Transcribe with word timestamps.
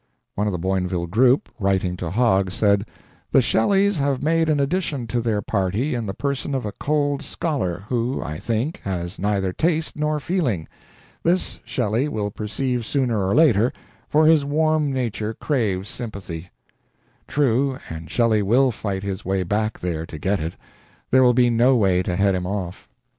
One 0.33 0.47
of 0.47 0.51
the 0.51 0.57
Boinville 0.57 1.11
group, 1.11 1.47
writing 1.59 1.95
to 1.97 2.09
Hogg, 2.09 2.49
said, 2.49 2.87
"The 3.29 3.39
Shelleys 3.39 3.99
have 3.99 4.23
made 4.23 4.49
an 4.49 4.59
addition 4.59 5.05
to 5.05 5.21
their 5.21 5.43
party 5.43 5.93
in 5.93 6.07
the 6.07 6.15
person 6.15 6.55
of 6.55 6.65
a 6.65 6.71
cold 6.71 7.21
scholar, 7.21 7.83
who, 7.87 8.19
I 8.19 8.39
think, 8.39 8.79
has 8.83 9.19
neither 9.19 9.53
taste 9.53 9.95
nor 9.95 10.19
feeling. 10.19 10.67
This, 11.21 11.59
Shelley 11.63 12.07
will 12.07 12.31
perceive 12.31 12.83
sooner 12.83 13.23
or 13.23 13.35
later, 13.35 13.71
for 14.09 14.25
his 14.25 14.43
warm 14.43 14.91
nature 14.91 15.35
craves 15.35 15.87
sympathy." 15.87 16.49
True, 17.27 17.77
and 17.87 18.09
Shelley 18.09 18.41
will 18.41 18.71
fight 18.71 19.03
his 19.03 19.23
way 19.23 19.43
back 19.43 19.81
there 19.81 20.07
to 20.07 20.17
get 20.17 20.39
it 20.39 20.55
there 21.11 21.21
will 21.21 21.35
be 21.35 21.51
no 21.51 21.75
way 21.75 22.01
to 22.01 22.15
head 22.15 22.33
him 22.33 22.47
off. 22.47 22.89